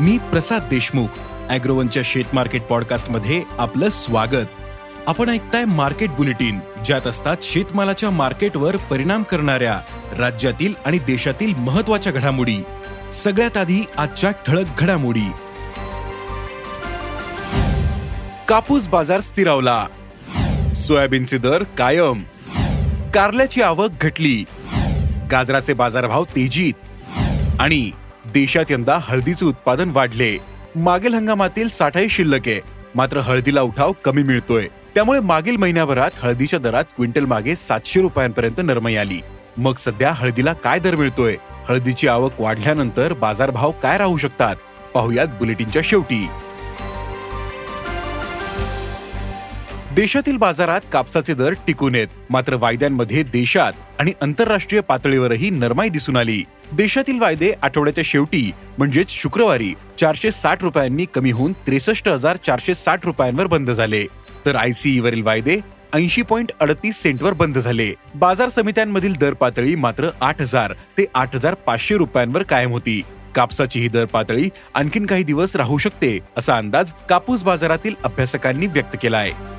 [0.00, 1.06] मी प्रसाद देशमुख
[1.50, 4.46] अॅग्रोवनच्या शेत मार्केट पॉडकास्टमध्ये आपलं स्वागत.
[5.06, 9.80] आपण ऐकताय मार्केट बुलेटिन ज्यात असतात शेतमालाच्या मार्केटवर परिणाम करणाऱ्या
[10.18, 12.62] राज्यातील आणि देशातील महत्त्वाच्या घडामोडी.
[13.12, 15.30] सगळ्यात आधी आजच्या ठळक घडामोडी.
[18.48, 19.86] कापूस बाजार स्थिरावला.
[20.76, 22.22] सोयाबीनचे दर कायम.
[23.14, 24.44] कारल्याची आवक घटली.
[25.30, 26.74] गाजराचे बाजारभाव तेजीत.
[27.60, 27.90] आणि
[28.26, 30.38] देशात यंदा हळदीचे उत्पादन वाढले.
[30.76, 32.40] मागील हंगामातील साठाही शिल्लक.
[32.46, 32.60] आहे
[32.94, 34.68] मात्र हळदीला उठाव कमी मिळतोय.
[34.94, 39.20] त्यामुळे मागील महिन्याभरात हळदीच्या दरात क्विंटल मागे सातशे रुपयांपर्यंत नरमाई आली.
[39.56, 41.36] मग सध्या हळदीला काय दर मिळतोय?
[41.68, 44.56] हळदीची आवक वाढल्यानंतर बाजारभाव काय राहू शकतात?
[44.94, 46.28] पाहुयात बुलेटिनच्या शेवटी.
[50.00, 56.42] देशातील बाजारात कापसाचे दर टिकून येत मात्र वायद्यांमध्ये देशात आणि आंतरराष्ट्रीय पातळीवरही नरमाई दिसून आली.
[56.72, 63.04] देशातील वायदे आठवड्याच्या शेवटी म्हणजेच शुक्रवारी चारशे साठ रुपयांनी कमी होऊन त्रेसष्ट हजार चारशे साठ
[63.06, 64.04] रुपयांवर बंद झाले.
[64.46, 65.58] तर आयसीई वरील वायदे
[65.94, 67.92] ऐंशी पॉईंट अडतीस सेंटवर बंद झाले.
[68.14, 73.00] बाजार समित्यांमधील दर पातळी मात्र आठ हजार ते आठ हजार पाचशे रुपयांवर कायम होती.
[73.34, 78.96] कापसाची ही दर पातळी आणखीन काही दिवस राहू शकते असा अंदाज कापूस बाजारातील अभ्यासकांनी व्यक्त
[79.02, 79.58] केला आहे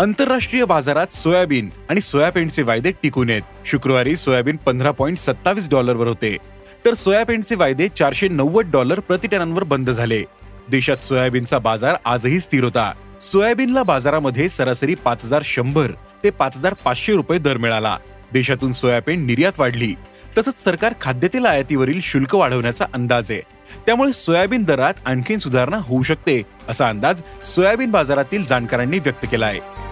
[0.00, 3.42] आंतरराष्ट्रीय बाजारात सोयाबीन आणि सोयाबीनचे वायदे टिकून आहेत.
[3.64, 6.36] शुक्रवारी सोयाबीन पंधरा पॉईंट सत्तावीस डॉलरवर होते.
[6.84, 10.22] तर सोयाबीनचे वायदे चारशे नव्वद डॉलर प्रतिटनांवर बंद झाले.
[10.70, 12.92] देशात सोयाबीनचा बाजार आजही स्थिर होता.
[13.20, 15.90] सोयाबीनला बाजारामध्ये सरासरी पाच हजार शंभर
[16.24, 17.96] ते पाच हजार पाचशे रुपये दर मिळाला.
[18.32, 19.94] देशातून सोयाबीन निर्यात वाढली.
[20.38, 23.40] तसंच सरकार खाद्यतेल आयातीवरील शुल्क वाढवण्याचा अंदाज आहे.
[23.86, 29.86] त्यामुळे सोयाबीन दरात आणखीन सुधारणा होऊ शकते असा अंदाज सोयाबीन बाजारातील जाणकारांनी व्यक्त केला आहे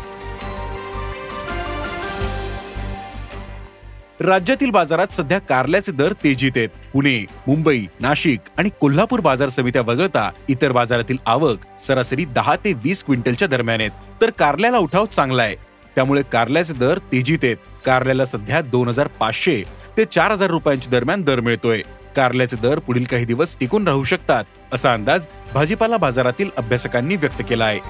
[4.21, 6.69] राज्यातील बाजारात सध्या कारल्याचे दर तेजीत आहेत.
[6.93, 13.05] पुणे मुंबई नाशिक आणि कोल्हापूर बाजार समित्या वगळता इतर बाजारातील आवक सरासरी दहा ते वीस
[13.05, 13.91] क्विंटलच्या दरम्यान आहेत.
[14.21, 15.55] तर कारल्याला उठाव चांगला आहे.
[15.95, 17.57] त्यामुळे कारल्याचे दर तेजीत आहेत.
[17.87, 19.63] कारल्याला सध्या दोन हजार पाचशे
[19.97, 21.83] ते चार हजार रुपयांच्या दरम्यान दर मिळतोय.
[22.17, 27.65] कारल्याचे दर पुढील काही दिवस टिकून राहू शकतात असा अंदाज भाजीपाला बाजारातील अभ्यासकांनी व्यक्त केला
[27.65, 27.81] आहे.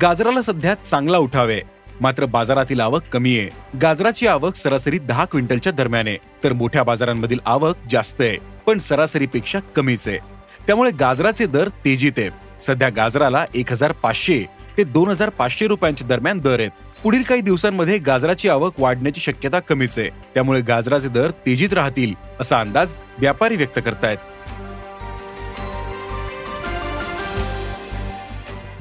[0.00, 1.60] गाजराला सध्या चांगला उठाव आहे.
[2.02, 3.78] मात्र बाजारातील आवक कमी आहे.
[3.78, 6.16] गाजराची आवक सरासरी दहा क्विंटलच्या दरम्यान आहे.
[6.44, 8.36] तर मोठ्या बाजारांमधील आवक जास्त आहे.
[8.66, 10.18] पण सरासरीपेक्षा कमीच आहे.
[10.66, 12.30] त्यामुळे गाजराचे दर तेजीत आहे
[12.60, 14.44] सध्या गाजराला एक हजार पाचशे
[14.76, 16.70] ते दोन हजार पाचशे रुपयांच्या दरम्यान दर आहेत.
[17.02, 20.08] पुढील काही दिवसांमध्ये गाजराची आवक वाढण्याची शक्यता कमीच आहे.
[20.34, 24.18] त्यामुळे गाजराचे दर तेजीत राहतील असा अंदाज व्यापारी व्यक्त करतायत.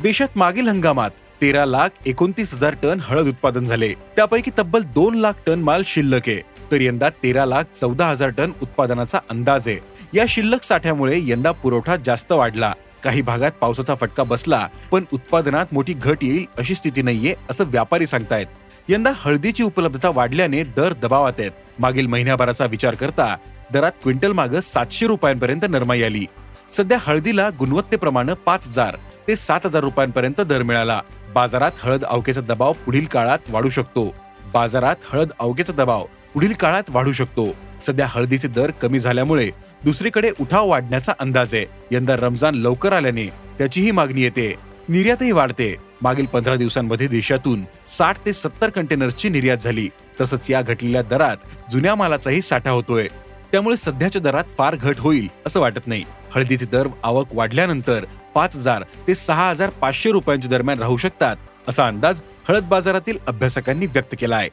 [0.04, 1.10] देशात मागील हंगामात
[1.42, 3.94] तेरा लाख एकोणतीस हजार टन हळद उत्पादन झाले.
[4.16, 6.42] त्यापैकी तब्बल दोन लाख टन माल शिल्लक आहे.
[6.72, 9.78] तर यंदा तेरा लाख चौदा हजार टन उत्पादनाचा अंदाज आहे.
[10.14, 12.74] या शिल्लक साठ्यामुळे यंदा पुरवठा जास्त वाढला.
[13.04, 18.08] काही भागात पावसाचा फटका बसला पण उत्पादनात मोठी घट येईल अशी स्थिती नाहीये असं व्यापारी
[18.08, 18.48] सांगतायत.
[18.90, 21.52] यंदा हळदीची उपलब्धता वाढल्याने दर दबावात आहेत.
[21.80, 23.36] मागील महिन्याभराचा विचार करता
[23.74, 26.26] दरात क्विंटल माग सातशे रुपयांपर्यंत नरमाई आली.
[26.72, 31.02] सध्या हळदीला गुणवत्तेप्रमाणे पाच हजार ते सात हजार रुपयांपर्यंत दर मिळाला.
[31.34, 34.16] बाजारात हळद अवकेचा दबाव पुढील काळात वाढू शकतो.
[34.54, 37.48] बाजारात हळद अवकेचा दबाव पुढील काळात वाढू शकतो.
[37.82, 39.50] सध्या हळदीचे दर कमी झाल्यामुळे
[39.84, 41.66] दुसरीकडे उठाव वाढण्याचा अंदाज आहे.
[41.92, 43.28] यंदा रमजान लवकर आल्याने
[43.58, 44.56] त्याचीही मागणी येते.
[44.90, 45.76] निर्यातही वाढते.
[46.02, 49.90] मागील पंधरा दिवसांमध्ये देशातून साठ ते सत्तर कंटेनर्सची निर्यात झाली.
[50.22, 53.08] तसंच या घटलेल्या दरात जुन्या मालाचाही साठा होतोय.
[53.52, 56.04] त्यामुळे सध्याच्या दरात फार घट होईल असं वाटत नाही.
[56.36, 58.06] हळदीचे दर आवक वाढल्यानंतर
[58.36, 61.36] पाच हजार ते सहा हजार पाचशे रुपयांच्या दरम्यान राहू शकतात
[61.68, 64.50] असा अंदाज हळद बाजारातील अभ्यासकांनी व्यक्त केला आहे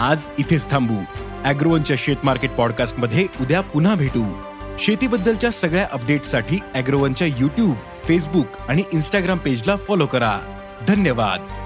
[0.00, 0.94] आज इथेच थांबू.
[1.44, 4.24] अॅग्रोवनच्या शेत मार्केट पॉडकास्टमध्ये उद्या पुन्हा भेटू.
[4.78, 7.74] शेतीबद्दलच्या सगळ्या अपडेटसाठी अॅग्रोवनच्या युट्यूब
[8.04, 10.38] फेसबुक आणि इन्स्टाग्राम पेजला फॉलो करा.
[10.88, 11.63] धन्यवाद.